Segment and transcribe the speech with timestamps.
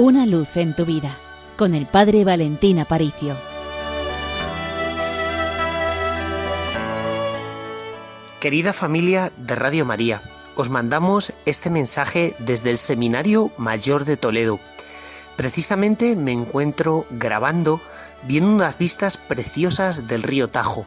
[0.00, 1.16] Una luz en tu vida
[1.56, 3.36] con el Padre Valentín Aparicio.
[8.38, 10.22] Querida familia de Radio María,
[10.54, 14.60] os mandamos este mensaje desde el Seminario Mayor de Toledo.
[15.36, 17.80] Precisamente me encuentro grabando
[18.22, 20.86] viendo unas vistas preciosas del río Tajo.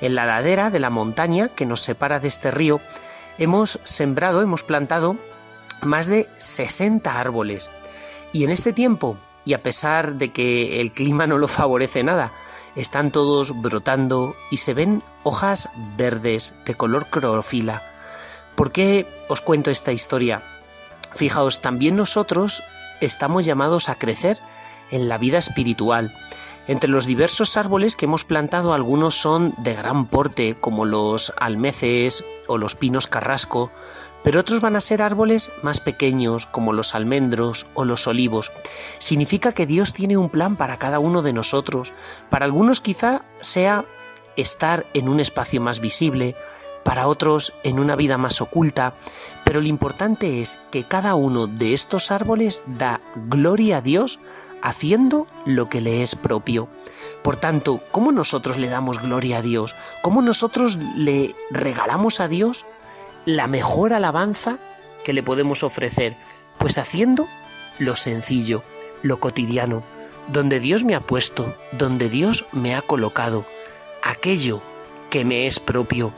[0.00, 2.80] En la ladera de la montaña que nos separa de este río
[3.36, 5.18] hemos sembrado, hemos plantado
[5.82, 7.70] más de 60 árboles.
[8.36, 12.34] Y en este tiempo, y a pesar de que el clima no lo favorece nada,
[12.74, 17.82] están todos brotando y se ven hojas verdes de color clorofila.
[18.54, 20.42] ¿Por qué os cuento esta historia?
[21.14, 22.62] Fijaos, también nosotros
[23.00, 24.36] estamos llamados a crecer
[24.90, 26.12] en la vida espiritual.
[26.68, 32.24] Entre los diversos árboles que hemos plantado, algunos son de gran porte, como los almeces
[32.48, 33.70] o los pinos carrasco,
[34.24, 38.50] pero otros van a ser árboles más pequeños, como los almendros o los olivos.
[38.98, 41.92] Significa que Dios tiene un plan para cada uno de nosotros.
[42.30, 43.84] Para algunos quizá sea
[44.34, 46.34] estar en un espacio más visible,
[46.82, 48.94] para otros en una vida más oculta,
[49.44, 54.18] pero lo importante es que cada uno de estos árboles da gloria a Dios
[54.62, 56.68] haciendo lo que le es propio.
[57.22, 59.74] Por tanto, ¿cómo nosotros le damos gloria a Dios?
[60.02, 62.64] ¿Cómo nosotros le regalamos a Dios
[63.24, 64.58] la mejor alabanza
[65.04, 66.16] que le podemos ofrecer?
[66.58, 67.26] Pues haciendo
[67.78, 68.62] lo sencillo,
[69.02, 69.82] lo cotidiano,
[70.28, 73.44] donde Dios me ha puesto, donde Dios me ha colocado,
[74.02, 74.62] aquello
[75.10, 76.12] que me es propio.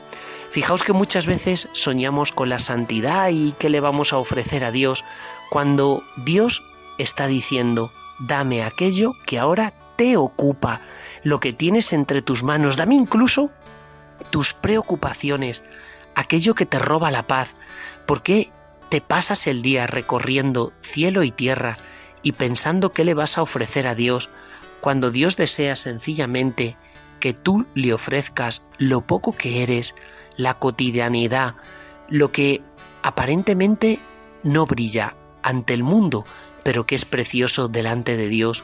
[0.51, 4.71] Fijaos que muchas veces soñamos con la santidad y qué le vamos a ofrecer a
[4.71, 5.03] Dios
[5.49, 6.63] cuando Dios
[6.97, 10.81] está diciendo, dame aquello que ahora te ocupa,
[11.23, 13.51] lo que tienes entre tus manos, dame incluso
[14.29, 15.63] tus preocupaciones,
[16.15, 17.55] aquello que te roba la paz.
[18.05, 18.49] ¿Por qué
[18.89, 21.77] te pasas el día recorriendo cielo y tierra
[22.23, 24.29] y pensando qué le vas a ofrecer a Dios
[24.81, 26.77] cuando Dios desea sencillamente
[27.19, 29.93] que tú le ofrezcas lo poco que eres,
[30.37, 31.55] la cotidianidad,
[32.07, 32.61] lo que
[33.03, 33.99] aparentemente
[34.43, 36.25] no brilla ante el mundo,
[36.63, 38.63] pero que es precioso delante de Dios?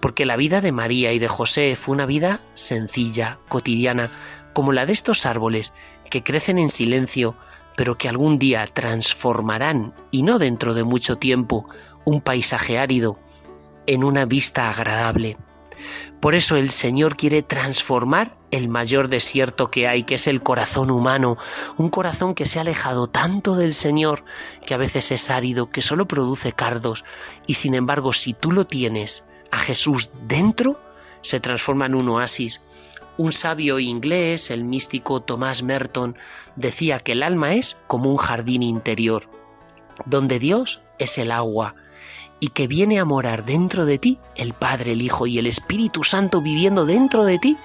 [0.00, 4.10] Porque la vida de María y de José fue una vida sencilla, cotidiana,
[4.52, 5.72] como la de estos árboles
[6.10, 7.34] que crecen en silencio,
[7.76, 11.68] pero que algún día transformarán, y no dentro de mucho tiempo,
[12.04, 13.18] un paisaje árido
[13.86, 15.36] en una vista agradable.
[16.20, 20.90] Por eso el Señor quiere transformar el mayor desierto que hay, que es el corazón
[20.90, 21.36] humano,
[21.76, 24.24] un corazón que se ha alejado tanto del Señor,
[24.66, 27.04] que a veces es árido, que solo produce cardos,
[27.46, 30.80] y sin embargo si tú lo tienes a Jesús dentro,
[31.22, 32.62] se transforma en un oasis,
[33.16, 36.16] un sabio inglés, el místico Thomas Merton,
[36.56, 39.24] decía que el alma es como un jardín interior,
[40.06, 41.74] donde Dios es el agua,
[42.40, 46.04] y que viene a morar dentro de ti el Padre, el Hijo y el Espíritu
[46.04, 47.56] Santo viviendo dentro de ti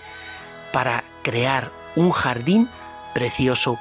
[0.71, 2.69] para crear un jardín
[3.13, 3.77] precioso,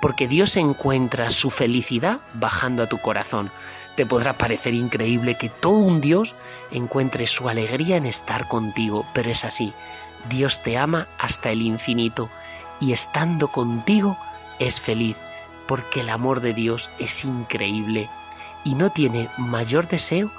[0.00, 3.50] porque Dios encuentra su felicidad bajando a tu corazón.
[3.96, 6.34] Te podrá parecer increíble que todo un Dios
[6.70, 9.72] encuentre su alegría en estar contigo, pero es así.
[10.28, 12.28] Dios te ama hasta el infinito
[12.80, 14.16] y estando contigo
[14.58, 15.16] es feliz,
[15.66, 18.08] porque el amor de Dios es increíble
[18.64, 20.30] y no tiene mayor deseo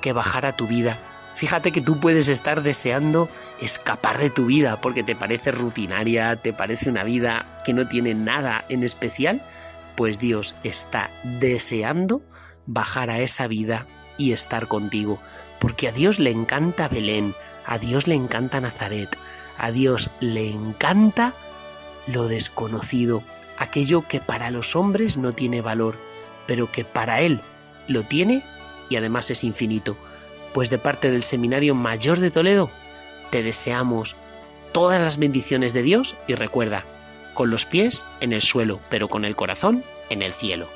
[0.00, 0.98] que bajar a tu vida.
[1.34, 3.28] Fíjate que tú puedes estar deseando
[3.60, 8.14] escapar de tu vida porque te parece rutinaria, te parece una vida que no tiene
[8.14, 9.42] nada en especial,
[9.96, 12.22] pues Dios está deseando
[12.66, 13.86] bajar a esa vida
[14.18, 15.18] y estar contigo,
[15.58, 17.34] porque a Dios le encanta Belén,
[17.66, 19.16] a Dios le encanta Nazaret,
[19.58, 21.34] a Dios le encanta
[22.06, 23.22] lo desconocido,
[23.58, 25.98] aquello que para los hombres no tiene valor,
[26.46, 27.40] pero que para Él
[27.88, 28.42] lo tiene
[28.88, 29.96] y además es infinito.
[30.52, 32.70] Pues de parte del Seminario Mayor de Toledo,
[33.30, 34.16] te deseamos
[34.72, 36.84] todas las bendiciones de Dios y recuerda,
[37.34, 40.68] con los pies en el suelo, pero con el corazón en el cielo.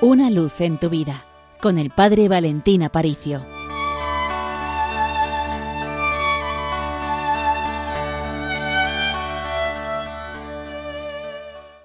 [0.00, 1.24] Una luz en tu vida
[1.62, 3.40] con el Padre Valentín Aparicio.